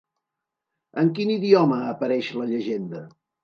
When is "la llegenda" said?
2.41-3.07